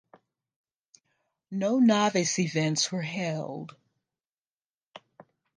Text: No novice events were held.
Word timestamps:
No 1.51 1.77
novice 1.77 2.39
events 2.39 2.91
were 2.91 3.03
held. 3.03 3.75